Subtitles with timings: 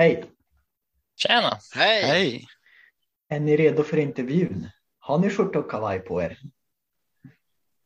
[0.00, 0.24] Hej!
[1.16, 1.58] Tjena!
[1.74, 2.02] Hej!
[2.02, 2.46] Hej!
[3.28, 4.70] Är ni redo för intervjun?
[4.98, 6.38] Har ni skjorta och kavaj på er?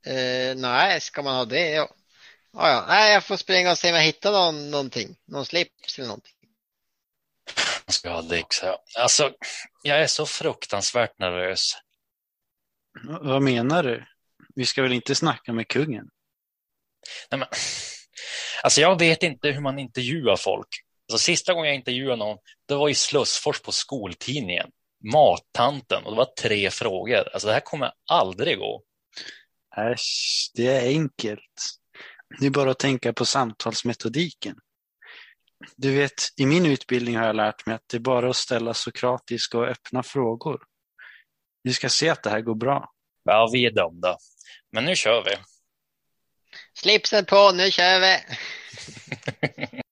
[0.07, 1.71] Eh, nej, ska man ha det?
[1.71, 1.95] Ja.
[2.53, 2.85] Ja, ja.
[2.89, 5.17] Nej, jag får springa och se om jag hittar någon, någonting.
[5.25, 6.33] Någon slips eller någonting.
[7.87, 8.77] Jag ska ha Dix här.
[8.99, 9.33] Alltså,
[9.83, 11.73] jag är så fruktansvärt nervös.
[13.21, 14.07] Vad menar du?
[14.55, 16.11] Vi ska väl inte snacka med kungen?
[17.31, 17.49] Nej, men,
[18.63, 20.84] alltså, jag vet inte hur man intervjuar folk.
[21.13, 24.71] Alltså, sista gången jag intervjuade någon, det var i Slussfors på skoltidningen.
[25.13, 27.29] Mattanten och det var tre frågor.
[27.33, 28.83] Alltså, det här kommer aldrig gå.
[29.77, 31.41] Äsch, det är enkelt.
[32.41, 34.57] Det är bara att tänka på samtalsmetodiken.
[35.77, 38.75] Du vet, i min utbildning har jag lärt mig att det är bara att ställa
[38.75, 40.63] sokratiska och öppna frågor.
[41.65, 42.91] Du ska se att det här går bra.
[43.25, 44.17] Ja, vi är dömda.
[44.73, 45.37] Men nu kör vi.
[46.75, 48.19] Slipsen på, nu kör vi!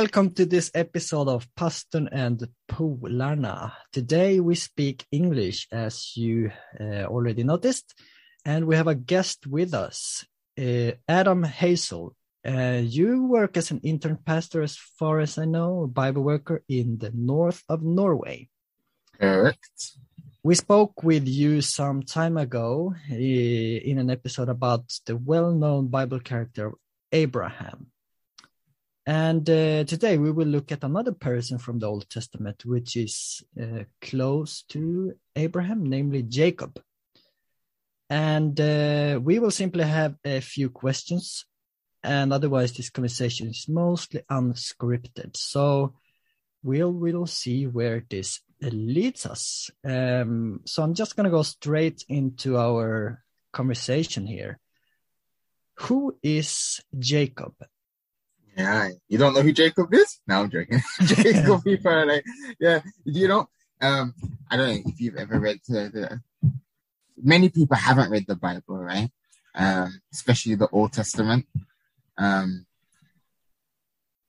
[0.00, 3.72] Welcome to this episode of Pastorn and Polarna.
[3.92, 7.98] Today we speak English, as you uh, already noticed,
[8.44, 10.24] and we have a guest with us,
[10.56, 12.14] uh, Adam Hazel.
[12.46, 16.62] Uh, you work as an intern pastor, as far as I know, a Bible worker
[16.68, 18.48] in the north of Norway.
[19.18, 19.98] Correct.
[20.44, 26.20] We spoke with you some time ago uh, in an episode about the well-known Bible
[26.20, 26.74] character
[27.10, 27.90] Abraham.
[29.08, 33.42] And uh, today we will look at another person from the Old Testament, which is
[33.58, 36.78] uh, close to Abraham, namely Jacob.
[38.10, 41.46] And uh, we will simply have a few questions,
[42.02, 45.38] and otherwise this conversation is mostly unscripted.
[45.38, 45.94] So
[46.62, 49.70] we'll we'll see where this leads us.
[49.86, 54.58] Um, so I'm just gonna go straight into our conversation here.
[55.76, 57.54] Who is Jacob?
[58.58, 60.18] Yeah, you don't know who Jacob is?
[60.26, 60.82] No, I'm joking.
[61.04, 62.24] Jacob, people are like,
[62.58, 63.48] yeah, you know,
[63.80, 64.12] um,
[64.50, 66.20] I don't know if you've ever read the, the
[67.16, 69.10] many people haven't read the Bible, right?
[69.54, 71.46] Um, especially the Old Testament.
[72.16, 72.66] Um,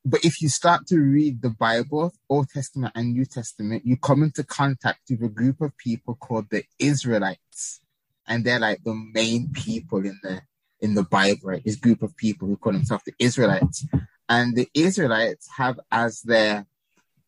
[0.05, 4.21] but if you start to read the Bible, Old Testament and New Testament, you come
[4.21, 7.81] into contact with a group of people called the Israelites.
[8.27, 10.41] And they're like the main people in the
[10.81, 11.63] in the Bible, right?
[11.65, 13.85] This group of people who call themselves the Israelites.
[14.29, 16.65] And the Israelites have as their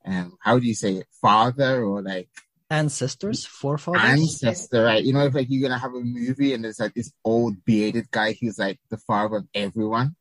[0.06, 2.30] um how do you say it, father or like
[2.72, 4.02] Ancestors, forefathers?
[4.02, 5.04] ancestor, right?
[5.04, 8.10] You know, if like you're gonna have a movie and there's like this old bearded
[8.12, 10.16] guy who's like the father of everyone,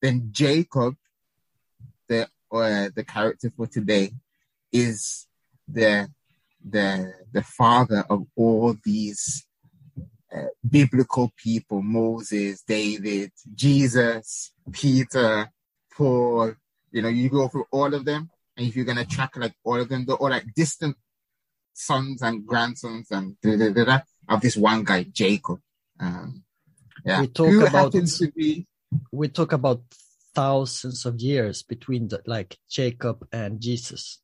[0.00, 0.94] then Jacob,
[2.08, 4.12] the uh, the character for today,
[4.70, 5.26] is
[5.66, 6.08] the
[6.64, 9.44] the the father of all these
[10.32, 15.50] uh, biblical people: Moses, David, Jesus, Peter,
[15.96, 16.54] Paul.
[16.92, 19.80] You know, you go through all of them, and if you're gonna track like all
[19.80, 20.96] of them, they're all like distant
[21.72, 25.58] sons and grandsons and da, da, da, da, of this one guy, Jacob.
[25.98, 26.44] Um,
[27.04, 28.66] yeah, We talk who about- happens to be
[29.10, 29.82] we talk about
[30.36, 34.20] thousands of years between the, like Jacob and Jesus.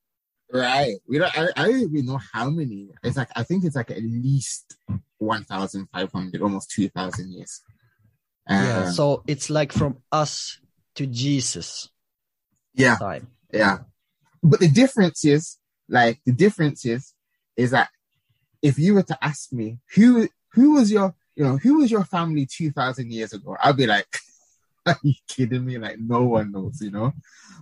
[0.52, 0.94] right.
[1.08, 1.36] We don't.
[1.36, 2.90] I, I don't even know how many.
[3.02, 4.76] It's like I think it's like at least
[5.18, 7.62] one thousand five hundred, almost two thousand years.
[8.48, 10.60] yeah, Um, so it's like from us
[11.00, 11.88] to Jesus
[12.74, 13.28] yeah, time.
[13.50, 13.78] yeah.
[14.42, 15.56] But the difference is,
[15.88, 17.14] like, the difference is,
[17.56, 17.88] is that
[18.62, 22.04] if you were to ask me who who was your you know who was your
[22.04, 24.06] family two thousand years ago, I'd be like,
[24.86, 25.78] are you kidding me?
[25.78, 27.12] Like no one knows, you know.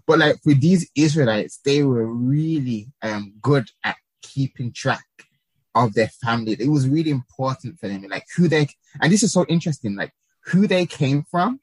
[0.05, 5.06] But like for these Israelites, they were really um good at keeping track
[5.76, 6.56] of their family.
[6.59, 8.66] It was really important for them, like who they
[9.00, 10.12] and this is so interesting, like
[10.47, 11.60] who they came from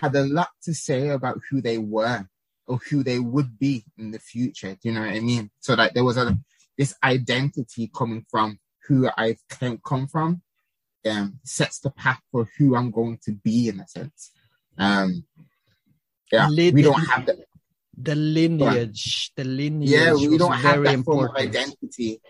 [0.00, 2.26] had a lot to say about who they were
[2.66, 4.72] or who they would be in the future.
[4.72, 5.50] Do you know what I mean?
[5.60, 6.36] So like there was a
[6.78, 8.58] this identity coming from
[8.88, 10.42] who I can come from,
[11.08, 14.32] um, sets the path for who I'm going to be in a sense.
[14.78, 15.24] Um,
[16.32, 17.36] yeah, we don't have that.
[17.96, 21.56] The lineage, the lineage Yeah, we don't have very that form of important.
[21.56, 22.20] identity.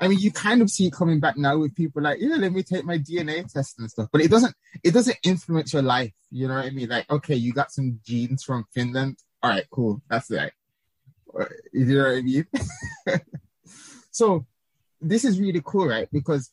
[0.00, 2.52] I mean, you kind of see it coming back now with people like, yeah, let
[2.52, 6.12] me take my DNA test and stuff, but it doesn't, it doesn't influence your life.
[6.30, 6.88] You know what I mean?
[6.88, 9.18] Like, okay, you got some genes from Finland.
[9.42, 10.00] All right, cool.
[10.08, 10.52] That's right.
[11.72, 12.46] You know what I mean?
[14.10, 14.46] so
[15.00, 16.08] this is really cool, right?
[16.10, 16.50] Because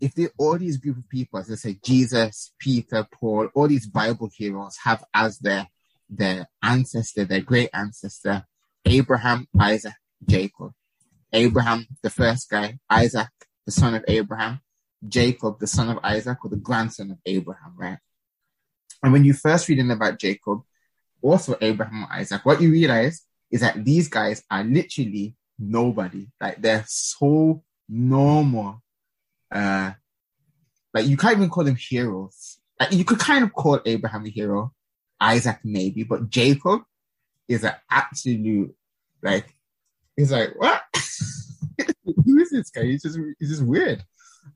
[0.00, 3.86] if they, all these group of people, as I say, Jesus, Peter, Paul, all these
[3.86, 5.68] Bible heroes have as their,
[6.08, 8.44] their ancestor, their great ancestor,
[8.84, 9.94] Abraham, Isaac,
[10.26, 10.72] Jacob.
[11.32, 13.28] Abraham, the first guy, Isaac,
[13.66, 14.60] the son of Abraham,
[15.06, 17.98] Jacob, the son of Isaac, or the grandson of Abraham, right?
[19.02, 20.62] And when you first reading about Jacob,
[21.22, 26.26] also Abraham or Isaac, what you realize is that these guys are literally nobody.
[26.40, 28.82] Like they're so normal.
[29.50, 29.92] Uh,
[30.94, 32.58] like you can't even call them heroes.
[32.78, 34.72] Like you could kind of call Abraham a hero,
[35.20, 36.82] Isaac maybe, but Jacob
[37.48, 38.74] is an absolute
[39.22, 39.54] like.
[40.16, 40.82] He's like what?
[42.24, 42.84] Who is this guy?
[42.84, 44.04] He's just he's just weird.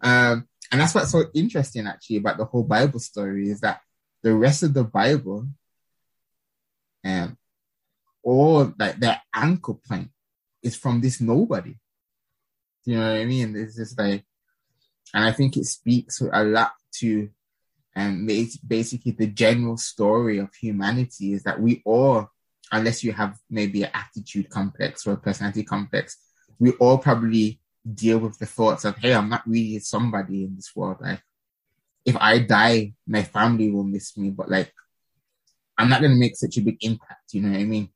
[0.00, 3.80] Um, and that's what's so interesting actually about the whole Bible story is that
[4.22, 5.46] the rest of the Bible,
[7.04, 7.36] um,
[8.22, 10.08] all like their anchor point
[10.62, 11.76] is from this nobody.
[12.86, 13.54] You know what I mean?
[13.56, 14.24] It's just like,
[15.12, 17.28] and I think it speaks a lot to,
[17.94, 22.30] um, basically the general story of humanity is that we all,
[22.72, 26.16] unless you have maybe an attitude complex or a personality complex,
[26.58, 27.60] we all probably
[27.92, 30.98] deal with the thoughts of, hey, I'm not really somebody in this world.
[31.00, 31.22] Like,
[32.04, 34.72] if I die, my family will miss me, but like,
[35.76, 37.32] I'm not going to make such a big impact.
[37.32, 37.88] You know what I mean?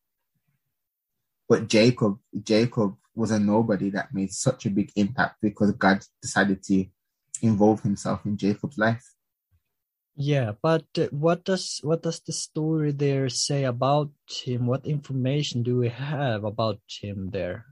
[1.48, 6.62] But Jacob, Jacob was a nobody that made such a big impact because God decided
[6.64, 6.84] to
[7.42, 9.04] involve himself in Jacob's life.
[10.20, 14.66] Yeah, but uh, what does what does the story there say about him?
[14.66, 17.66] What information do we have about him there?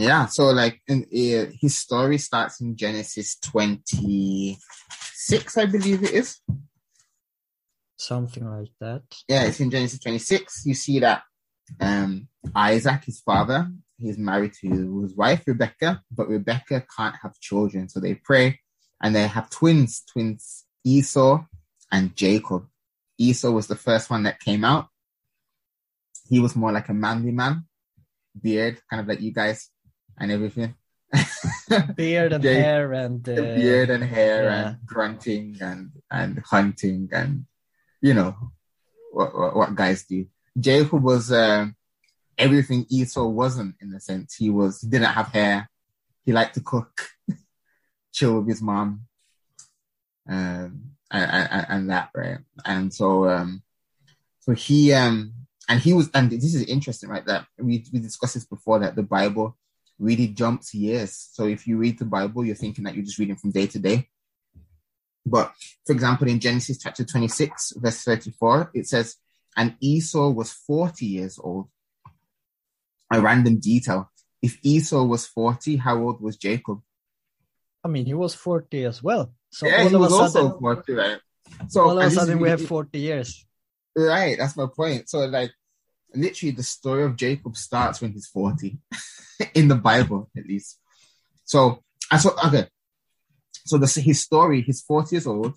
[0.00, 6.38] Yeah, so like in, uh, his story starts in Genesis 26, I believe it is.
[7.98, 9.02] Something like that.
[9.28, 10.64] Yeah, it's in Genesis 26.
[10.64, 11.24] You see that
[11.78, 17.90] um, Isaac, his father, he's married to his wife, Rebecca, but Rebecca can't have children.
[17.90, 18.58] So they pray
[19.02, 21.44] and they have twins, twins Esau
[21.92, 22.66] and Jacob.
[23.18, 24.88] Esau was the first one that came out.
[26.26, 27.66] He was more like a manly man,
[28.40, 29.68] beard, kind of like you guys
[30.20, 30.74] and everything.
[31.96, 34.68] beard and Jake, hair and uh, beard and hair yeah.
[34.68, 37.46] and grunting and and hunting and
[38.00, 38.36] you know
[39.10, 40.26] what, what, what guys do.
[40.58, 41.66] Jacob was uh,
[42.38, 44.36] everything Esau wasn't in a sense.
[44.36, 45.68] He was he didn't have hair.
[46.24, 47.08] He liked to cook,
[48.12, 49.02] chill with his mom,
[50.28, 52.38] um, and, and, and, that right.
[52.64, 53.62] And so um,
[54.40, 55.32] so he um
[55.68, 58.96] and he was and this is interesting right that we we discussed this before that
[58.96, 59.56] the Bible
[60.00, 61.28] really jumps years.
[61.32, 63.78] So if you read the Bible, you're thinking that you're just reading from day to
[63.78, 64.08] day.
[65.24, 65.52] But
[65.86, 69.16] for example, in Genesis chapter 26, verse 34, it says,
[69.56, 71.68] and Esau was 40 years old.
[73.12, 74.10] A random detail.
[74.40, 76.80] If Esau was 40, how old was Jacob?
[77.84, 79.32] I mean, he was 40 as well.
[79.50, 81.18] So yeah, he was also sudden, 40, right?
[81.68, 83.44] So all of a sudden we have 40 years.
[83.96, 85.10] Right, that's my point.
[85.10, 85.52] So like
[86.14, 88.78] literally the story of Jacob starts when he's 40
[89.54, 90.78] in the Bible, at least.
[91.44, 92.66] So I saw, okay.
[93.66, 95.54] So the, his story, he's 40 years old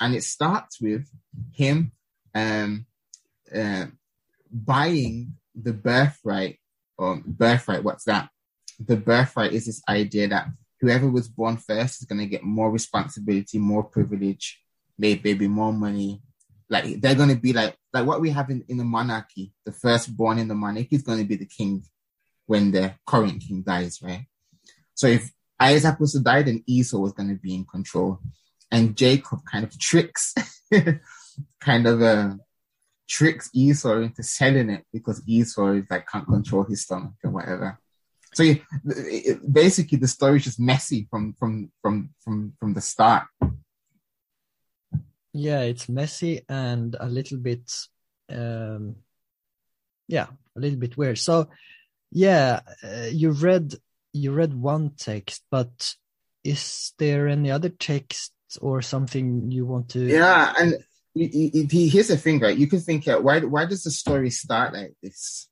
[0.00, 1.08] and it starts with
[1.52, 1.92] him,
[2.34, 2.86] um,
[3.54, 3.86] uh,
[4.50, 6.58] buying the birthright
[6.98, 7.84] or birthright.
[7.84, 8.28] What's that?
[8.78, 10.48] The birthright is this idea that
[10.80, 14.60] whoever was born first is going to get more responsibility, more privilege,
[14.98, 16.20] maybe more money,
[16.68, 19.52] like they're going to be like like what we have in, in the monarchy.
[19.64, 21.82] The firstborn in the monarchy is going to be the king
[22.44, 24.26] when the current king dies, right?
[24.94, 28.20] So if Isaac was to die, then Esau was going to be in control,
[28.70, 30.34] and Jacob kind of tricks,
[31.60, 32.34] kind of uh,
[33.08, 37.78] tricks Esau into selling it because Esau is like can't control his stomach or whatever.
[38.34, 42.82] So it, it, basically, the story is just messy from from from from from the
[42.82, 43.24] start.
[45.32, 47.70] Yeah, it's messy and a little bit,
[48.30, 48.96] um,
[50.08, 51.18] yeah, a little bit weird.
[51.18, 51.48] So,
[52.10, 53.74] yeah, uh, you read
[54.12, 55.94] you read one text, but
[56.44, 60.00] is there any other text or something you want to?
[60.00, 60.74] Yeah, and
[61.14, 62.56] here's the thing, right?
[62.56, 65.48] You can think, why why does the story start like this,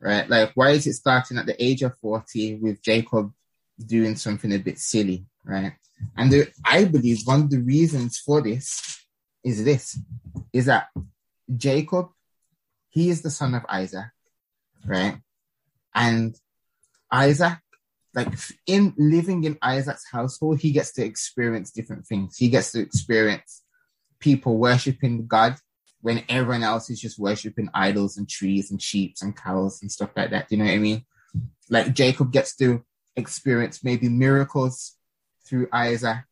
[0.00, 0.28] right?
[0.28, 3.32] Like, why is it starting at the age of forty with Jacob
[3.84, 5.72] doing something a bit silly, right?
[6.16, 9.00] And the, I believe one of the reasons for this
[9.42, 9.98] is this
[10.52, 10.88] is that
[11.54, 12.08] Jacob,
[12.88, 14.06] he is the son of Isaac,
[14.86, 15.18] right?
[15.94, 16.36] And
[17.10, 17.58] Isaac,
[18.14, 18.28] like
[18.66, 22.36] in living in Isaac's household, he gets to experience different things.
[22.36, 23.62] He gets to experience
[24.20, 25.56] people worshiping God
[26.00, 30.10] when everyone else is just worshiping idols and trees and sheep and cows and stuff
[30.16, 30.48] like that.
[30.48, 31.04] Do You know what I mean?
[31.70, 32.84] Like Jacob gets to
[33.16, 34.96] experience maybe miracles
[35.46, 36.24] through Isaac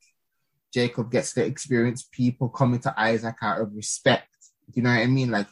[0.73, 4.29] Jacob gets to experience people coming to Isaac out of respect.
[4.75, 5.31] You know what I mean?
[5.31, 5.49] Like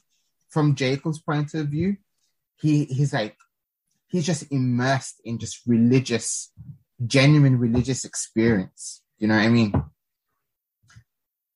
[0.48, 1.96] from Jacob's point of view,
[2.56, 3.36] he he's like
[4.08, 6.52] he's just immersed in just religious,
[7.06, 9.02] genuine religious experience.
[9.18, 9.72] You know what I mean?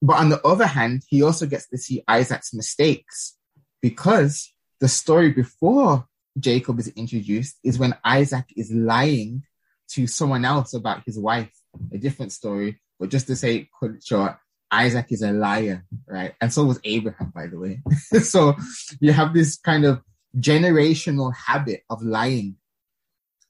[0.00, 3.36] But on the other hand, he also gets to see Isaac's mistakes
[3.80, 6.06] because the story before
[6.38, 9.44] Jacob is introduced is when Isaac is lying
[9.88, 11.52] to someone else about his wife,
[11.92, 12.80] a different story.
[12.98, 13.70] But just to say,
[14.04, 14.36] short,
[14.74, 16.34] Isaac is a liar, right?
[16.40, 17.80] And so was Abraham, by the way.
[18.22, 18.56] so
[19.00, 20.02] you have this kind of
[20.36, 22.56] generational habit of lying.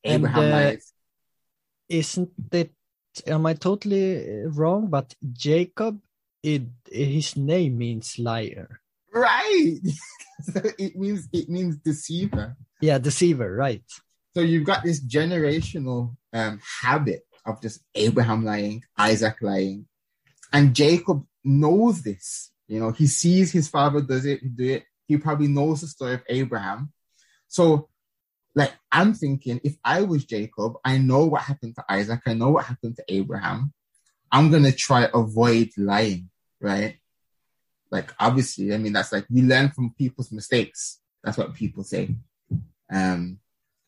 [0.04, 0.92] Abraham and, uh, lies.
[1.88, 2.72] Isn't it?
[3.26, 4.88] Am I totally wrong?
[4.88, 5.98] But Jacob,
[6.42, 8.80] it his name means liar.
[9.12, 9.80] Right.
[10.42, 12.56] so it means it means deceiver.
[12.82, 13.54] Yeah, deceiver.
[13.54, 13.84] Right.
[14.34, 19.86] So you've got this generational um, habit of just Abraham lying, Isaac lying,
[20.54, 22.52] and Jacob knows this.
[22.68, 24.84] You know, he sees his father does it, do it.
[25.06, 26.92] He probably knows the story of Abraham.
[27.48, 27.88] So,
[28.54, 32.50] like, I'm thinking if I was Jacob, I know what happened to Isaac, I know
[32.50, 33.74] what happened to Abraham.
[34.30, 36.30] I'm gonna try avoid lying,
[36.60, 36.98] right?
[37.90, 41.00] Like, obviously, I mean, that's like we learn from people's mistakes.
[41.24, 42.14] That's what people say.
[42.92, 43.40] Um,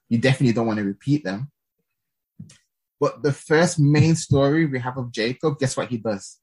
[0.09, 1.51] you definitely don't want to repeat them.
[2.99, 6.39] But the first main story we have of Jacob, guess what he does?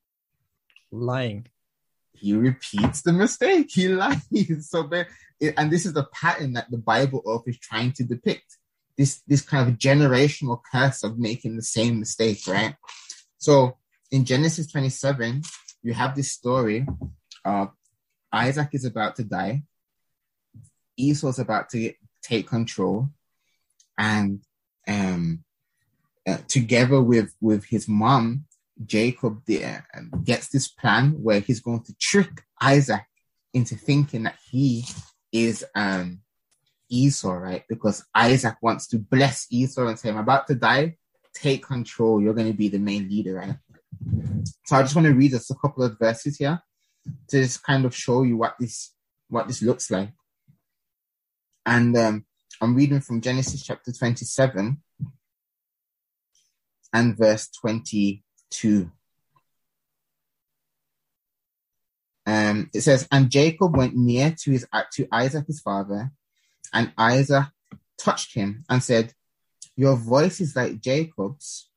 [0.93, 1.47] Lying.
[2.13, 3.71] He repeats the mistake.
[3.71, 4.21] He lies.
[4.62, 4.89] So,
[5.57, 8.57] and this is the pattern that the Bible author is trying to depict.
[8.97, 12.75] This this kind of generational curse of making the same mistake, right?
[13.39, 13.77] So
[14.12, 15.41] in Genesis 27,
[15.81, 16.85] you have this story
[17.43, 17.71] of
[18.31, 19.63] Isaac is about to die.
[20.97, 23.09] Esau's about to get, take control,
[23.97, 24.41] and
[24.88, 25.43] um,
[26.27, 28.45] uh, together with with his mom,
[28.85, 33.05] Jacob there um, gets this plan where he's going to trick Isaac
[33.53, 34.85] into thinking that he
[35.31, 36.21] is um,
[36.89, 37.63] Esau, right?
[37.69, 40.97] Because Isaac wants to bless Esau and say, "I'm about to die.
[41.33, 42.21] Take control.
[42.21, 43.55] You're going to be the main leader, right?"
[44.65, 46.61] So I just want to read us a couple of verses here
[47.29, 48.93] to just kind of show you what this
[49.29, 50.11] what this looks like.
[51.65, 52.25] And um,
[52.61, 54.81] I'm reading from Genesis chapter 27
[56.93, 57.49] and verse
[58.53, 58.91] 22.
[62.25, 66.12] Um, it says, And Jacob went near to his to Isaac his father,
[66.74, 67.45] and Isaac
[67.98, 69.13] touched him and said,
[69.75, 71.69] Your voice is like Jacob's,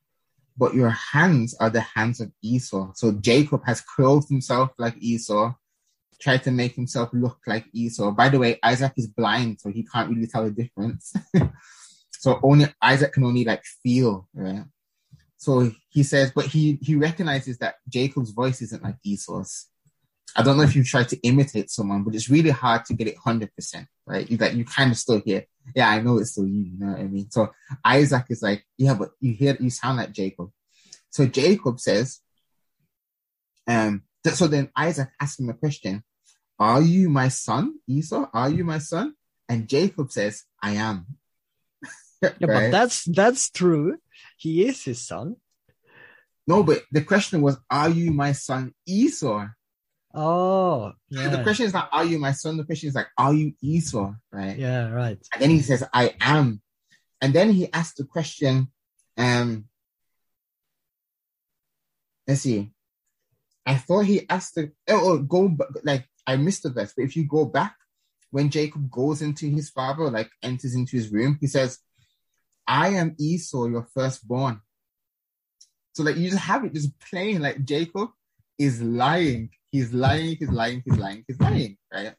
[0.57, 2.93] but your hands are the hands of Esau.
[2.95, 5.55] So Jacob has clothed himself like Esau,
[6.21, 8.13] tried to make himself look like Esau.
[8.13, 11.13] By the way, Isaac is blind, so he can't really tell the difference.
[12.13, 14.65] so only Isaac can only like feel, right?
[15.39, 19.67] So he says, but he he recognizes that Jacob's voice isn't like Esau's.
[20.35, 23.09] I don't know if you try to imitate someone, but it's really hard to get
[23.09, 24.29] it hundred percent, right?
[24.29, 26.65] You that you kind of still hear, yeah, I know it's still you.
[26.65, 27.31] You know what I mean?
[27.31, 27.51] So
[27.85, 30.51] Isaac is like, yeah, but you hear, you sound like Jacob.
[31.11, 32.21] So Jacob says,
[33.67, 36.03] um, so then Isaac asks him a question:
[36.59, 38.29] Are you my son, Esau?
[38.33, 39.15] Are you my son?
[39.49, 41.07] And Jacob says, I am.
[42.23, 43.99] yeah, but that's that's true
[44.39, 45.37] he is his son.
[46.47, 49.47] No, but the question was, are you my son Esau?
[50.15, 51.29] Oh, yeah.
[51.29, 52.57] The question is not, are you my son?
[52.57, 54.15] The question is like, are you Esau?
[54.33, 54.59] Right?
[54.59, 55.19] Yeah, right.
[55.33, 56.63] And then he says, I am.
[57.21, 58.69] And then he asked the question,
[59.17, 59.67] um,
[62.29, 62.71] let's see.
[63.65, 67.17] I thought he asked the, oh, oh go, like, I missed the verse, but if
[67.17, 67.75] you go back,
[68.31, 71.79] when Jacob goes into his father, like enters into his room, he says,
[72.67, 74.61] I am Esau, your firstborn.
[75.95, 78.11] So like you just have it just playing like Jacob
[78.59, 79.51] is lying.
[79.71, 82.15] He's lying, he's lying, he's lying, he's lying, right?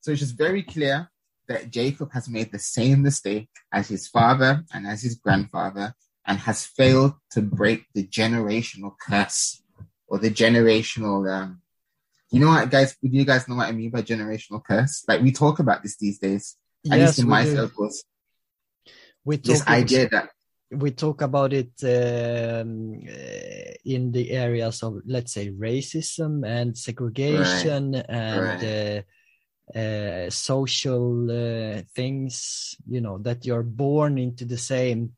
[0.00, 1.10] So it's just very clear
[1.48, 5.94] that Jacob has made the same mistake as his father and as his grandfather
[6.26, 9.62] and has failed to break the generational curse
[10.06, 11.60] or the generational um
[12.30, 15.04] you know what guys do you guys know what I mean by generational curse?
[15.08, 16.56] Like we talk about this these days.
[16.90, 17.56] At yes, least in my do.
[17.56, 18.04] circles
[19.24, 20.30] we talk this idea that
[20.70, 27.92] we talk about it um, uh, in the areas of let's say racism and segregation
[27.92, 28.06] right.
[28.08, 28.64] and right.
[28.64, 29.02] Uh,
[29.78, 35.12] uh, social uh, things you know that you're born into the same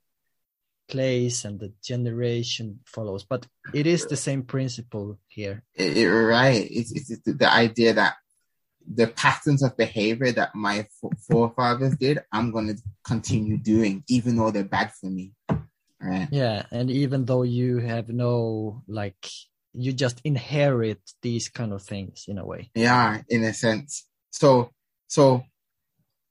[0.88, 6.68] place and the generation follows but it is the same principle here it, it, right
[6.71, 8.14] it's, it's, it's the idea that
[8.86, 10.86] the patterns of behavior that my
[11.28, 15.32] forefathers did, I'm going to continue doing, even though they're bad for me.
[16.00, 16.28] Right.
[16.30, 16.64] Yeah.
[16.70, 19.28] And even though you have no, like,
[19.72, 22.70] you just inherit these kind of things in a way.
[22.74, 24.06] Yeah, in a sense.
[24.30, 24.70] So,
[25.06, 25.44] so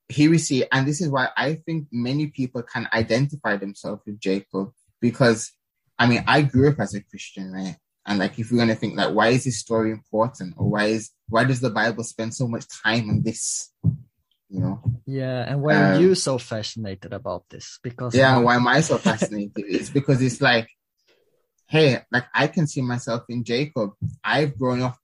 [0.09, 4.19] here we see, and this is why I think many people can identify themselves with
[4.19, 5.51] Jacob because,
[5.97, 7.77] I mean, I grew up as a Christian, right?
[8.11, 10.87] And like, if we're going to think like, why is this story important, or why
[10.87, 13.71] is why does the Bible spend so much time on this?
[14.49, 14.83] You know?
[15.05, 17.79] Yeah, and why Um, are you so fascinated about this?
[17.81, 19.53] Because Yeah, why am I so fascinated?
[19.55, 20.69] it's because it's like,
[21.69, 23.91] hey, like I can see myself in Jacob.
[24.21, 24.97] I've grown up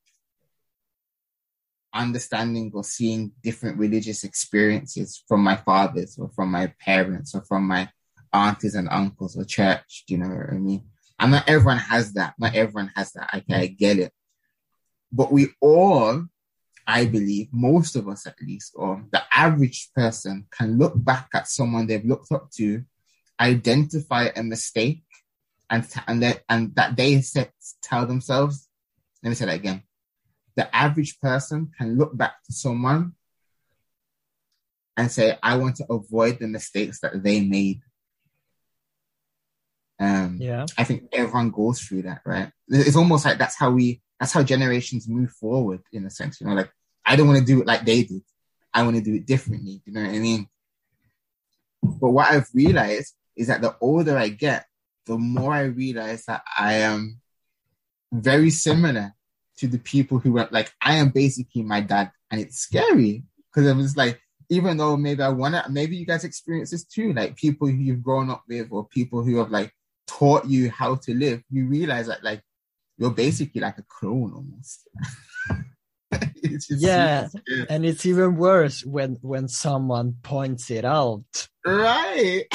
[1.93, 7.65] understanding or seeing different religious experiences from my fathers or from my parents or from
[7.67, 7.87] my
[8.33, 10.03] aunties and uncles or church.
[10.05, 10.83] Do you know what I mean?
[11.19, 12.35] And not everyone has that.
[12.37, 13.29] Not everyone has that.
[13.33, 14.13] Okay, I get it.
[15.11, 16.25] But we all,
[16.85, 21.47] I believe, most of us at least, or the average person can look back at
[21.47, 22.83] someone they've looked up to,
[23.39, 25.03] identify a mistake,
[25.69, 28.67] and and that and that they set, tell themselves.
[29.23, 29.83] Let me say that again.
[30.55, 33.13] The average person can look back to someone
[34.95, 37.81] and say, "I want to avoid the mistakes that they made."
[39.99, 42.51] Um, yeah, I think everyone goes through that, right?
[42.67, 46.47] It's almost like that's how we, that's how generations move forward in a sense, you
[46.47, 46.71] know, like
[47.05, 48.21] I don't want to do it like they did.
[48.73, 49.81] I want to do it differently.
[49.85, 50.47] You know what I mean?
[51.81, 54.65] But what I've realized is that the older I get,
[55.05, 57.21] the more I realize that I am
[58.11, 59.13] very similar
[59.57, 62.11] to the people who were like, I am basically my dad.
[62.29, 66.05] And it's scary because it was like, even though maybe I want to, maybe you
[66.05, 69.51] guys experience this too, like people who you've grown up with or people who have
[69.51, 69.73] like
[70.07, 72.41] taught you how to live, you realize that like
[72.97, 74.87] you're basically like a clone almost.
[76.41, 77.27] It's Yeah.
[77.69, 81.25] and it's even worse when when someone points it out.
[81.65, 82.45] Right.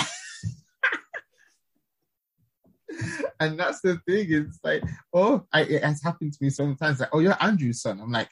[3.41, 4.27] and that's the thing.
[4.31, 4.83] It's like,
[5.13, 7.01] oh, I, it has happened to me sometimes.
[7.01, 8.01] Like, oh, you're Andrew's son.
[8.01, 8.31] I'm like,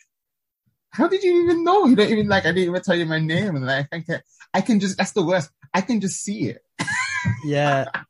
[0.90, 1.84] how did you even know?
[1.86, 2.44] You don't even like.
[2.46, 3.56] I didn't even tell you my name.
[3.56, 4.20] And like, I can,
[4.54, 4.96] I can just.
[4.96, 5.50] That's the worst.
[5.74, 6.62] I can just see it.
[7.44, 7.86] Yeah,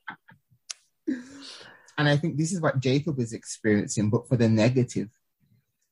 [2.00, 5.10] And I think this is what Jacob is experiencing, but for the negative,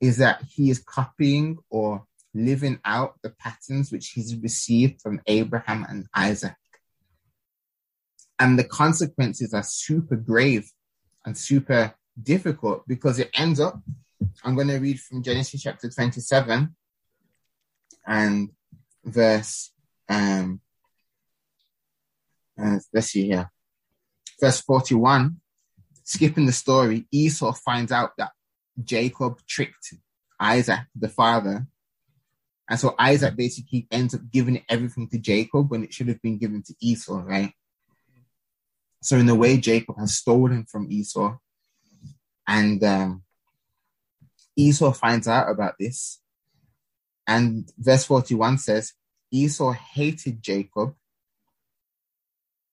[0.00, 5.84] is that he is copying or living out the patterns which he's received from Abraham
[5.86, 6.56] and Isaac.
[8.38, 10.72] And the consequences are super grave
[11.26, 13.78] and super difficult because it ends up,
[14.42, 16.74] I'm going to read from Genesis chapter 27
[18.06, 18.50] and
[19.04, 19.72] verse,
[20.08, 20.62] um,
[22.58, 23.50] uh, let's see here,
[24.40, 25.38] verse 41
[26.08, 28.30] skipping the story, Esau finds out that
[28.82, 29.92] Jacob tricked
[30.40, 31.66] Isaac, the father.
[32.70, 36.38] And so Isaac basically ends up giving everything to Jacob when it should have been
[36.38, 37.52] given to Esau, right?
[39.02, 41.36] So in a way, Jacob has stolen from Esau.
[42.46, 43.22] And um,
[44.56, 46.22] Esau finds out about this.
[47.26, 48.94] And verse 41 says,
[49.30, 50.94] Esau hated Jacob.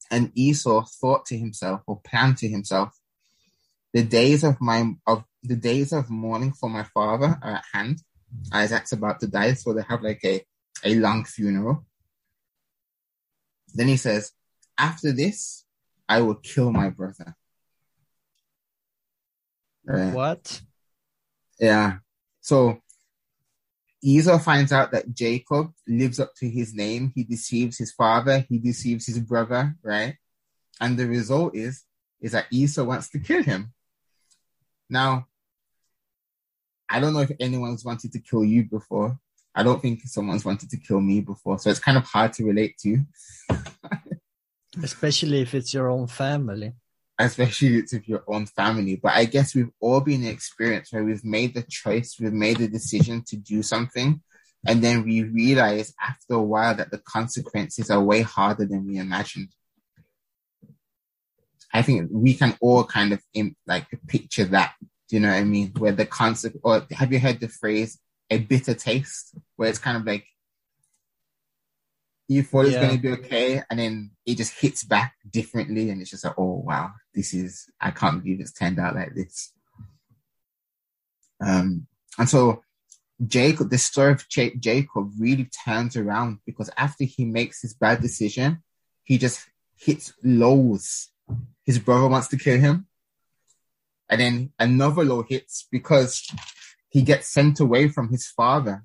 [0.09, 2.97] And Esau thought to himself or planned to himself,
[3.95, 8.01] the days of my of the days of mourning for my father are at hand.
[8.51, 10.43] Isaac's about to die, so they have like a,
[10.83, 11.85] a long funeral.
[13.73, 14.33] Then he says,
[14.77, 15.63] After this,
[16.09, 17.37] I will kill my brother.
[19.85, 20.13] Right.
[20.13, 20.61] what?
[21.57, 21.99] Yeah.
[22.41, 22.81] So
[24.03, 27.13] Esau finds out that Jacob lives up to his name.
[27.15, 28.45] He deceives his father.
[28.49, 30.17] He deceives his brother, right?
[30.81, 31.83] And the result is,
[32.19, 33.71] is that Esau wants to kill him.
[34.89, 35.27] Now,
[36.89, 39.19] I don't know if anyone's wanted to kill you before.
[39.55, 41.57] I don't think someone's wanted to kill me before.
[41.59, 42.97] So it's kind of hard to relate to,
[44.83, 46.73] Especially if it's your own family.
[47.17, 48.97] especially if it's your own family.
[48.97, 52.57] But I guess we've all been experienced experience where we've made the choice, we've made
[52.57, 54.21] the decision to do something.
[54.67, 58.97] And then we realize after a while that the consequences are way harder than we
[58.97, 59.49] imagined.
[61.75, 64.75] I think we can all kind of im- like picture that.
[65.07, 65.73] Do you know what I mean?
[65.77, 69.35] Where the concept, or have you heard the phrase "a bitter taste"?
[69.57, 70.25] Where it's kind of like
[72.27, 72.81] you thought it's Yeah.
[72.81, 76.37] going to be okay, and then it just hits back differently, and it's just like,
[76.37, 79.51] oh wow, this is I can't believe it's turned out like this.
[81.45, 82.63] Um, and so
[83.27, 88.01] Jacob, the story of Ja- Jacob really turns around because after he makes his bad
[88.01, 88.63] decision,
[89.03, 91.09] he just hits lows.
[91.63, 92.87] His brother wants to kill him.
[94.09, 96.27] And then another low hits because
[96.89, 98.83] he gets sent away from his father.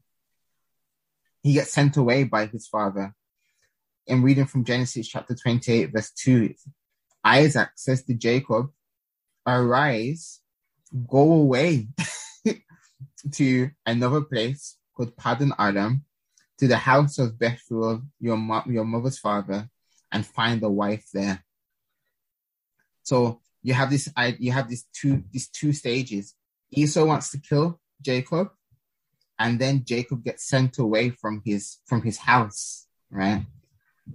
[1.43, 3.15] He gets sent away by his father.
[4.07, 6.55] In reading from Genesis chapter 28, verse 2,
[7.23, 8.71] Isaac says to Jacob,
[9.47, 10.41] Arise,
[11.09, 11.89] go away
[13.33, 16.05] to another place called Paddan Aram
[16.59, 19.69] to the house of Bethuel, your, mo- your mother's father,
[20.11, 21.45] and find a wife there.
[23.11, 26.37] So you have this, you have these two, these two stages.
[26.71, 28.51] Esau wants to kill Jacob,
[29.37, 33.47] and then Jacob gets sent away from his, from his house, right?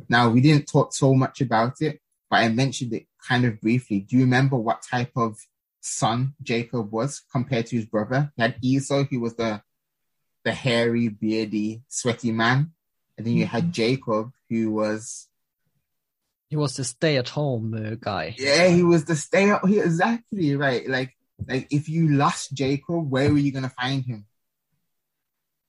[0.07, 3.99] Now we didn't talk so much about it, but I mentioned it kind of briefly.
[3.99, 5.39] Do you remember what type of
[5.81, 8.31] son Jacob was compared to his brother?
[8.37, 9.61] He had Esau, he was the
[10.45, 12.71] the hairy, beardy, sweaty man.
[13.17, 13.71] And then you had mm-hmm.
[13.71, 15.27] Jacob, who was
[16.55, 18.33] He was the stay-at-home uh, guy.
[18.39, 20.87] yeah, he was the stay up here exactly right.
[20.87, 21.11] Like
[21.45, 24.23] like if you lost Jacob, where were you gonna find him?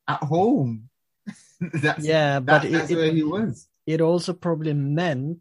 [0.06, 0.88] At home.
[1.82, 3.66] that's Yeah, but that- it, that's it, where he was.
[3.84, 5.38] it also probably meant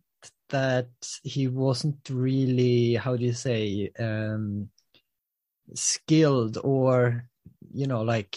[0.49, 0.89] that
[1.21, 4.69] he wasn't really how do you say um
[5.75, 7.29] skilled or
[7.71, 8.35] you know like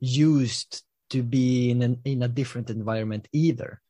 [0.00, 3.80] used to be in an in a different environment either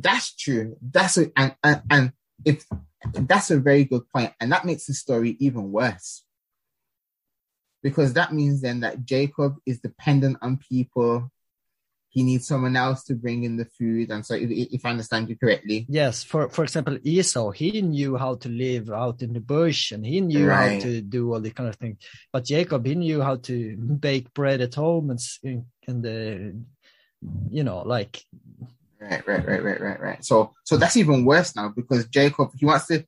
[0.00, 0.76] That's true.
[0.80, 2.12] That's a and and, and
[2.44, 2.64] if
[3.14, 6.24] that's a very good point, and that makes the story even worse.
[7.82, 11.30] Because that means then that Jacob is dependent on people.
[12.10, 14.10] He needs someone else to bring in the food.
[14.10, 18.16] And so, if, if I understand you correctly, yes for for example esau he knew
[18.16, 21.50] how to live out in the bush and he knew how to do all the
[21.50, 21.98] kind of things
[22.32, 26.54] but jacob he knew how to bake bread at home and and the
[27.50, 28.24] you know like
[29.00, 30.24] Right, right, right, right, right, right.
[30.24, 33.04] So, so that's even worse now because Jacob, he wants to,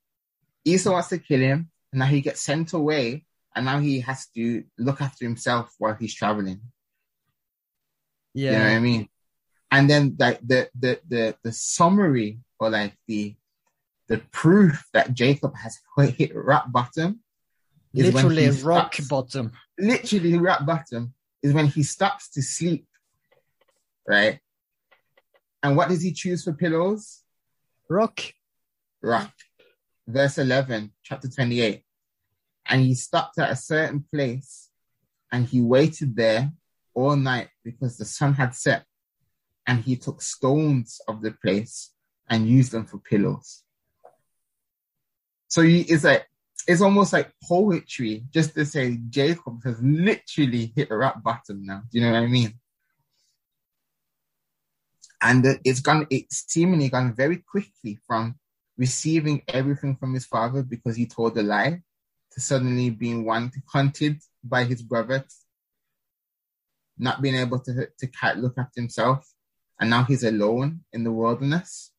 [0.64, 4.26] Esau wants to kill him, and now he gets sent away, and now he has
[4.28, 6.60] to look after himself while he's traveling.
[8.32, 9.08] yeah You know what I mean?
[9.70, 13.34] And then like the the the the summary or like the
[14.08, 15.78] the proof that Jacob has
[16.16, 17.20] hit rock bottom
[17.94, 22.86] is literally he rock stops- bottom literally rock bottom is when he stops to sleep,
[24.06, 24.40] right?
[25.62, 27.22] And what does he choose for pillows?
[27.88, 28.20] rock
[29.02, 29.32] rock.
[30.06, 31.82] Verse 11, chapter 28.
[32.66, 34.70] And he stopped at a certain place
[35.30, 36.52] and he waited there
[36.94, 38.84] all night because the sun had set.
[39.66, 41.92] And he took stones of the place
[42.28, 43.62] and used them for pillows.
[45.48, 46.26] So you, it's like,
[46.66, 51.82] it's almost like poetry just to say Jacob has literally hit a rock bottom now.
[51.90, 52.54] Do you know what I mean?
[55.22, 58.36] And it's gone, it's seemingly gone very quickly from
[58.76, 61.80] receiving everything from his father because he told a lie
[62.32, 65.44] to suddenly being one hunted by his brothers,
[66.98, 69.30] not being able to, to look after himself.
[69.78, 71.92] And now he's alone in the wilderness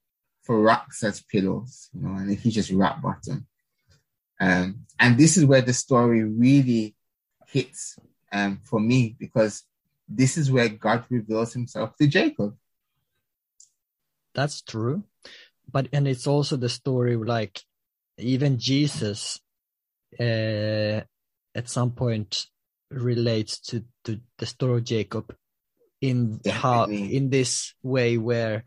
[0.44, 3.48] for rocks as pillows, you know, and he's just rock bottom.
[4.40, 6.96] Um, and this is where the story really
[7.48, 7.98] hits
[8.32, 9.64] um, for me because
[10.10, 12.56] this is where God reveals himself to Jacob.
[14.34, 15.04] That's true.
[15.72, 17.62] But and it's also the story like
[18.18, 19.40] even jesus
[20.20, 21.02] uh
[21.56, 22.46] at some point
[22.92, 25.36] relates to to the story of jacob
[26.02, 28.64] in how in this way where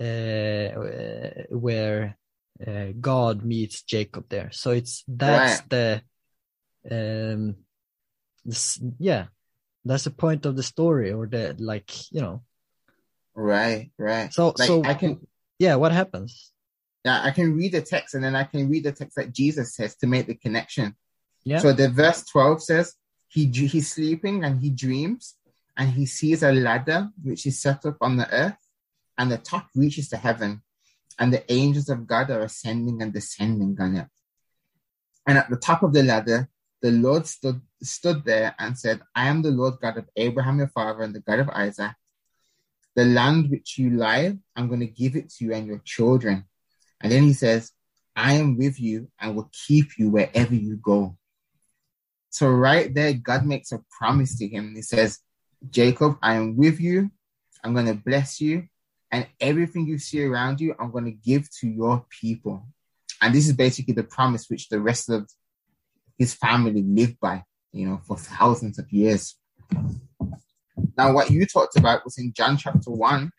[0.00, 0.68] uh
[1.50, 2.16] where
[2.66, 4.50] uh, god meets jacob there.
[4.52, 6.02] So it's that's the
[6.90, 7.56] um
[8.44, 9.26] this, yeah
[9.84, 12.42] that's the point of the story or the like you know
[13.40, 14.32] Right, right.
[14.32, 15.26] so Like so I can
[15.58, 16.52] yeah what happens
[17.04, 19.74] Yeah, I can read the text and then I can read the text that Jesus
[19.74, 20.94] says to make the connection.
[21.44, 21.58] Yeah.
[21.58, 22.94] So the verse 12 says
[23.28, 25.36] he he's sleeping and he dreams
[25.76, 28.60] and he sees a ladder which is set up on the earth
[29.16, 30.60] and the top reaches to heaven
[31.18, 34.08] and the angels of God are ascending and descending on it.
[35.26, 36.48] And at the top of the ladder,
[36.82, 40.68] the Lord stood stood there and said, I am the Lord God of Abraham your
[40.68, 41.92] father and the God of Isaac.
[42.96, 46.44] The land which you lie, I'm going to give it to you and your children.
[47.00, 47.70] And then he says,
[48.16, 51.16] I am with you and will keep you wherever you go.
[52.30, 54.74] So right there, God makes a promise to him.
[54.74, 55.18] He says,
[55.68, 57.10] Jacob, I am with you.
[57.62, 58.66] I'm going to bless you.
[59.10, 62.66] And everything you see around you, I'm going to give to your people.
[63.20, 65.28] And this is basically the promise which the rest of
[66.18, 69.36] his family lived by, you know, for thousands of years.
[70.96, 73.30] Now, what you talked about was in John chapter 1,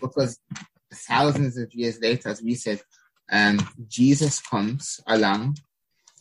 [0.00, 0.38] because
[0.92, 2.80] thousands of years later, as we said,
[3.30, 5.56] um, Jesus comes along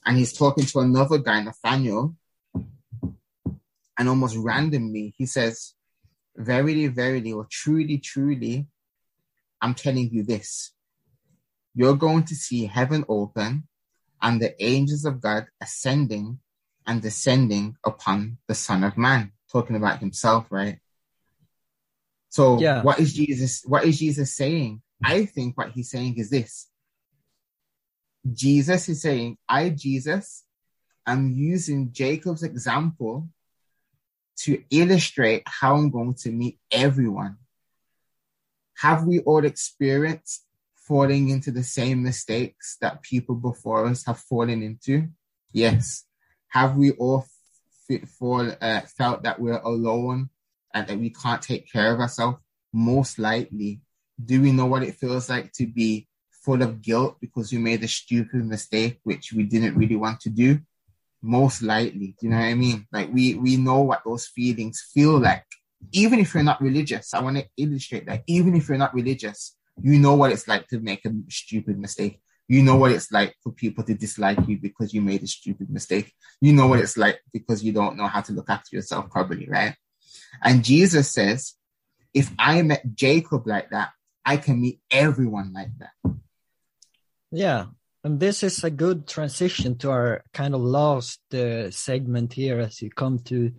[0.05, 2.15] and he's talking to another guy, Nathaniel,
[3.97, 5.73] and almost randomly he says,
[6.35, 8.67] Verily, verily, or truly, truly,
[9.61, 10.71] I'm telling you this.
[11.75, 13.67] You're going to see heaven open
[14.21, 16.39] and the angels of God ascending
[16.87, 20.79] and descending upon the Son of Man, talking about himself, right?
[22.29, 22.83] So Yeah.
[22.83, 23.63] what is Jesus?
[23.65, 24.81] What is Jesus saying?
[25.03, 26.67] I think what he's saying is this.
[28.31, 30.43] Jesus is saying, I, Jesus,
[31.07, 33.29] am using Jacob's example
[34.37, 37.37] to illustrate how I'm going to meet everyone.
[38.77, 44.63] Have we all experienced falling into the same mistakes that people before us have fallen
[44.63, 45.07] into?
[45.51, 46.05] Yes.
[46.49, 47.25] Have we all
[47.91, 50.29] uh, felt that we're alone
[50.73, 52.37] and that we can't take care of ourselves?
[52.73, 53.81] Most likely.
[54.23, 57.83] Do we know what it feels like to be full of guilt because you made
[57.83, 60.59] a stupid mistake which we didn't really want to do?
[61.21, 62.15] Most likely.
[62.19, 62.87] Do you know what I mean?
[62.91, 65.45] Like we we know what those feelings feel like.
[65.91, 68.23] Even if you're not religious, I want to illustrate that.
[68.27, 72.21] Even if you're not religious, you know what it's like to make a stupid mistake.
[72.49, 75.69] You know what it's like for people to dislike you because you made a stupid
[75.69, 76.11] mistake.
[76.41, 79.47] You know what it's like because you don't know how to look after yourself properly,
[79.47, 79.75] right?
[80.43, 81.53] And Jesus says,
[82.13, 83.91] if I met Jacob like that,
[84.25, 86.15] I can meet everyone like that.
[87.31, 87.67] Yeah,
[88.03, 92.81] and this is a good transition to our kind of last uh, segment here as
[92.81, 93.51] you come to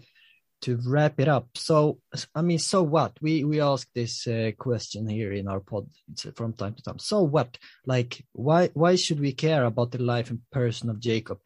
[0.62, 1.48] to wrap it up.
[1.54, 1.98] So,
[2.34, 3.12] I mean, so what?
[3.20, 5.88] We we ask this uh, question here in our pod
[6.34, 6.98] from time to time.
[6.98, 7.58] So what?
[7.86, 11.38] Like, why why should we care about the life and person of Jacob,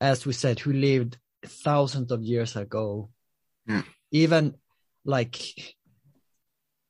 [0.00, 3.10] as we said, who lived thousands of years ago,
[3.66, 3.80] Hmm.
[4.10, 4.54] even
[5.04, 5.38] like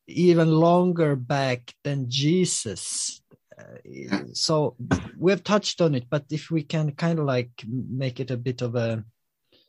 [0.06, 3.20] even longer back than Jesus?
[3.56, 4.76] Uh, so
[5.16, 8.62] we've touched on it, but if we can kind of like make it a bit
[8.62, 9.04] of a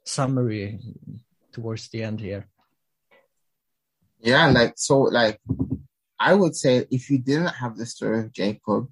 [0.03, 0.79] summary
[1.55, 2.47] towards the end here.
[4.19, 5.39] Yeah, like so like
[6.19, 8.91] I would say if you didn't have the story of Jacob,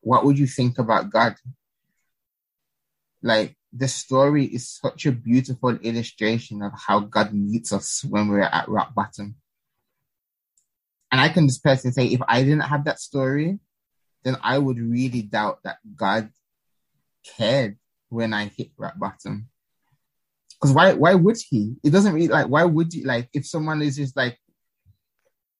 [0.00, 1.34] what would you think about God?
[3.22, 8.42] Like the story is such a beautiful illustration of how God meets us when we're
[8.42, 9.36] at rock bottom.
[11.10, 13.58] And I can just personally say if I didn't have that story,
[14.22, 16.30] then I would really doubt that God
[17.36, 19.49] cared when I hit rock bottom.
[20.60, 21.76] Because why why would he?
[21.82, 24.38] It doesn't really like why would you like if someone is just like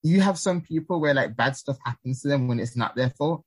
[0.02, 3.10] you have some people where like bad stuff happens to them when it's not their
[3.10, 3.44] fault.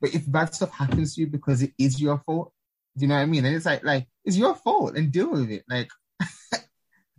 [0.00, 2.52] But if bad stuff happens to you because it is your fault,
[2.96, 3.44] do you know what I mean?
[3.44, 5.64] And it's like like it's your fault and deal with it.
[5.68, 5.90] Like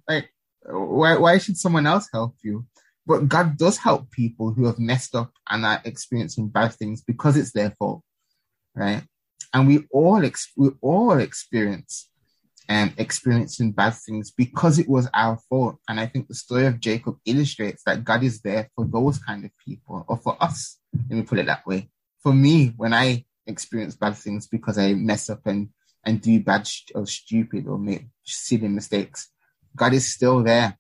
[0.10, 0.32] like
[0.64, 2.66] why why should someone else help you?
[3.06, 7.38] But God does help people who have messed up and are experiencing bad things because
[7.38, 8.02] it's their fault,
[8.76, 9.04] right?
[9.54, 12.10] And we all ex- we all experience
[12.70, 15.78] um, experiencing bad things because it was our fault.
[15.88, 19.46] And I think the story of Jacob illustrates that God is there for those kind
[19.46, 20.78] of people, or for us.
[21.10, 21.90] Let me put it that way.
[22.22, 25.70] For me, when I experience bad things because I mess up and
[26.04, 29.30] and do bad st- or stupid or make silly mistakes,
[29.76, 30.78] God is still there,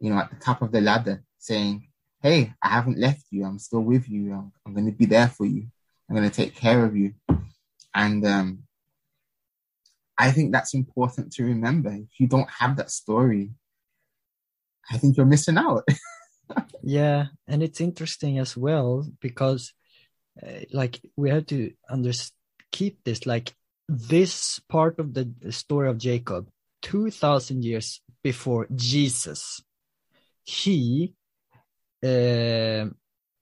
[0.00, 1.88] you know, at the top of the ladder, saying,
[2.20, 3.44] "Hey, I haven't left you.
[3.44, 4.32] I'm still with you.
[4.32, 5.66] I'm, I'm going to be there for you.
[6.08, 7.14] I'm going to take care of you."
[7.94, 8.64] And um,
[10.16, 11.90] I think that's important to remember.
[11.90, 13.50] If you don't have that story,
[14.90, 15.84] I think you're missing out.
[16.82, 19.72] Yeah, and it's interesting as well because,
[20.46, 22.12] uh, like, we have to under
[22.70, 23.54] keep this like
[23.88, 26.50] this part of the story of Jacob,
[26.82, 29.62] two thousand years before Jesus,
[30.42, 31.14] he
[32.04, 32.86] uh,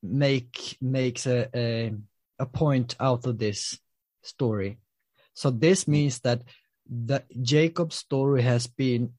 [0.02, 1.92] make makes a, a
[2.38, 3.78] a point out of this
[4.22, 4.78] story.
[5.34, 6.42] So this means that
[6.88, 9.12] the Jacob's story has been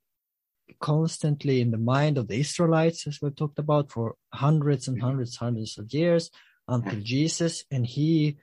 [0.79, 5.37] constantly in the mind of the Israelites, as we've talked about, for hundreds and hundreds,
[5.37, 6.29] hundreds of years
[6.67, 8.37] until Jesus, and he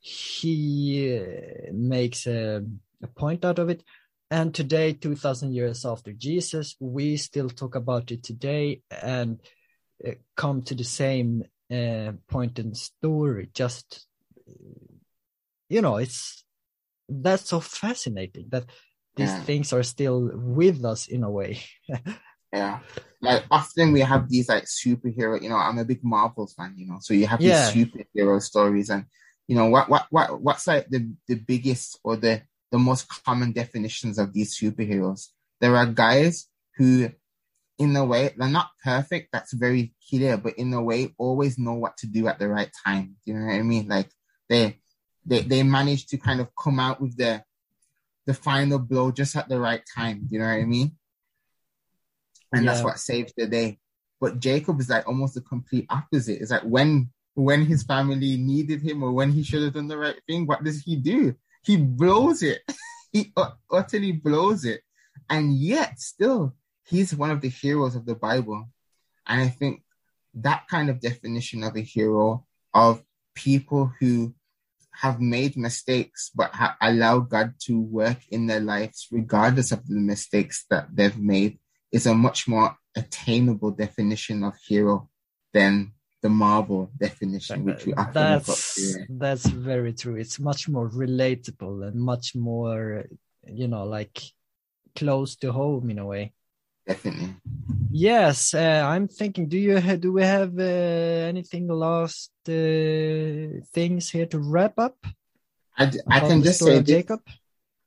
[0.00, 2.64] he uh, makes a,
[3.02, 3.82] a point out of it.
[4.30, 9.40] And today, two thousand years after Jesus, we still talk about it today and
[10.06, 13.48] uh, come to the same uh, point in the story.
[13.54, 14.06] Just
[15.68, 16.44] you know, it's
[17.08, 18.66] that's so fascinating that
[19.16, 19.42] these Yeah.
[19.44, 21.60] things are still with us in a way.
[22.52, 22.80] Yeah.
[23.20, 26.86] Like often we have these like superhero, you know, I'm a big Marvel fan, you
[26.86, 27.70] know, so you have Yeah.
[27.70, 29.04] these superhero stories and
[29.46, 33.52] you know what what what what's like the the biggest or the the most common
[33.52, 35.28] definitions of these superheroes?
[35.60, 37.10] There are guys who
[37.78, 41.74] in a way they're not perfect, that's very clear, but in a way always know
[41.74, 43.16] what to do at the right time.
[43.24, 43.88] Do you know what I mean?
[43.88, 44.10] Like
[44.48, 44.80] they
[45.28, 47.42] they they manage to kind of come out with the
[48.26, 50.26] the final blow just at the right time.
[50.26, 50.98] Do you know what I mean?
[52.52, 53.78] and that's what saved the day.
[54.20, 56.40] But Jacob is like almost the complete opposite.
[56.40, 59.98] It's like when when his family needed him or when he should have done the
[59.98, 61.36] right thing, what does he do?
[61.62, 62.62] He blows it.
[63.12, 63.32] he
[63.70, 64.82] utterly blows it,
[65.30, 68.68] and yet still he's one of the heroes of the Bible.
[69.26, 69.82] And I think
[70.34, 73.02] that kind of definition of a hero of
[73.34, 74.34] people who
[74.92, 80.00] have made mistakes but ha- allow God to work in their lives regardless of the
[80.00, 81.58] mistakes that they've made
[81.92, 85.08] is a much more attainable definition of hero
[85.52, 90.16] than the Marvel definition, which we often that's that's very true.
[90.16, 93.04] It's much more relatable and much more,
[93.46, 94.20] you know, like
[94.96, 96.32] close to home in a way.
[96.88, 97.36] Definitely.
[97.90, 99.46] Yes, uh, I'm thinking.
[99.46, 104.96] Do you do we have uh, anything last uh, things here to wrap up?
[105.76, 107.20] I, I can just say Jacob.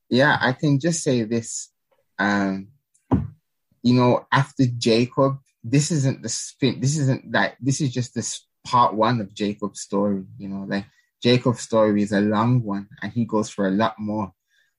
[0.08, 1.72] Yeah, I can just say this.
[2.20, 2.68] Um,
[3.82, 6.80] you know, after Jacob, this isn't the spin.
[6.80, 10.26] This isn't like this is just this part one of Jacob's story.
[10.38, 10.86] You know, like
[11.24, 14.32] Jacob's story is a long one, and he goes for a lot more.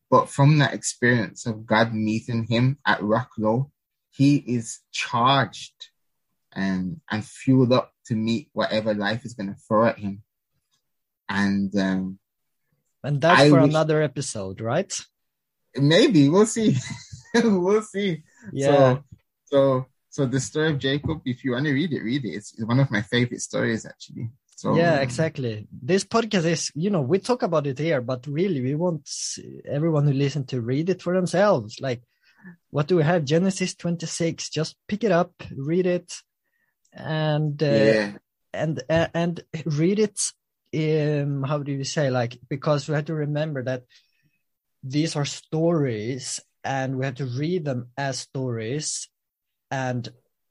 [0.08, 3.70] But from that experience of God meeting him at Rocklow,
[4.12, 5.88] he is charged
[6.53, 10.22] and and fueled up to meet whatever life is going to throw at him.
[11.29, 12.18] And um,
[13.03, 14.92] and that's I for wish, another episode, right?
[15.75, 16.77] Maybe we'll see.
[17.35, 18.22] we'll see.
[18.53, 18.66] Yeah.
[18.66, 19.05] So,
[19.44, 22.37] so so the story of Jacob, if you want to read it, read it.
[22.37, 24.29] It's one of my favorite stories, actually.
[24.57, 25.66] So yeah, exactly.
[25.72, 29.09] This podcast is, you know, we talk about it here, but really, we want
[29.64, 31.81] everyone who listen to read it for themselves.
[31.81, 32.03] Like,
[32.70, 33.24] what do we have?
[33.24, 34.50] Genesis twenty six.
[34.50, 36.14] Just pick it up, read it,
[36.92, 38.12] and uh, yeah.
[38.52, 40.20] and uh, and read it.
[40.74, 42.11] Um, how do you say?
[42.11, 43.85] Like, because we have to remember that
[44.83, 49.09] these are stories, and we have to read them as stories
[49.72, 50.09] and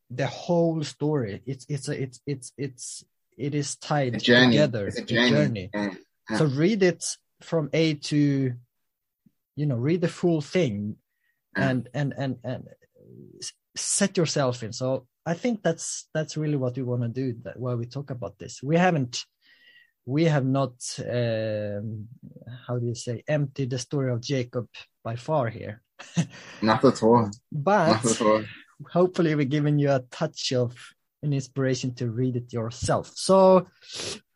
[0.10, 3.06] the whole story it's it's a, it's it's it's
[3.38, 5.70] it is tied together it's a journey, journey.
[5.74, 6.38] Yeah.
[6.38, 7.06] so read it
[7.42, 8.54] from a to
[9.56, 10.98] you know read the full thing
[11.56, 12.68] and and and and
[13.76, 17.60] set yourself in so i think that's that's really what we want to do that
[17.60, 19.26] while we talk about this we haven't
[20.06, 22.08] we have not um,
[22.68, 24.68] how do you say emptied the story of jacob
[25.04, 25.82] by far here
[26.62, 28.44] not at all but at all
[28.92, 30.76] hopefully we're giving you a touch of
[31.24, 33.12] an inspiration to read it yourself.
[33.16, 33.68] So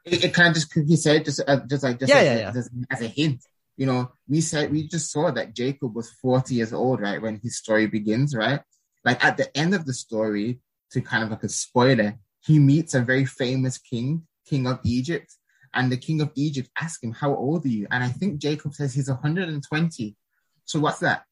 [0.06, 2.52] it, it kind of just quickly said just uh, just like just, yeah, yeah, yeah.
[2.52, 3.44] just as a hint.
[3.78, 7.40] You know, we said we just saw that Jacob was 40 years old, right, when
[7.44, 8.62] his story begins, right?
[9.04, 10.60] Like at the end of the story,
[10.92, 15.34] to kind of like a spoiler, he meets a very famous king, king of Egypt,
[15.74, 18.74] and the king of Egypt asks him, "How old are you?" And I think Jacob
[18.74, 20.16] says he's 120.
[20.64, 21.26] So what's that?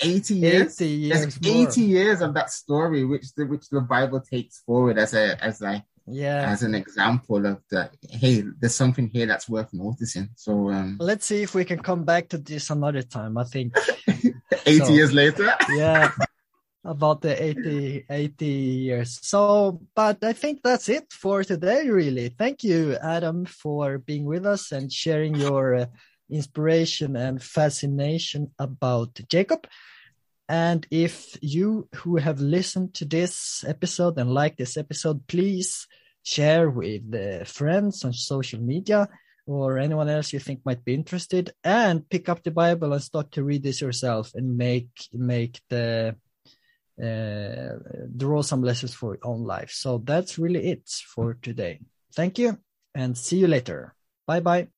[0.00, 4.20] 80 years, 80 years there's 80 years of that story which the which the bible
[4.20, 6.50] takes forward as a as like yeah.
[6.50, 10.28] as an example of that hey there's something here that's worth noticing.
[10.36, 13.74] So um let's see if we can come back to this another time i think.
[14.66, 15.54] 80 so, years later?
[15.74, 16.10] yeah
[16.84, 19.18] about the 80 80 years.
[19.22, 22.28] So but i think that's it for today really.
[22.28, 25.86] Thank you adam for being with us and sharing your uh,
[26.30, 29.66] inspiration and fascination about Jacob.
[30.48, 35.86] And if you who have listened to this episode and like this episode, please
[36.22, 39.08] share with uh, friends on social media
[39.46, 43.32] or anyone else you think might be interested and pick up the Bible and start
[43.32, 46.14] to read this yourself and make make the
[47.02, 47.78] uh,
[48.16, 49.70] draw some lessons for your own life.
[49.70, 51.80] So that's really it for today.
[52.14, 52.58] Thank you
[52.94, 53.94] and see you later.
[54.26, 54.68] Bye bye.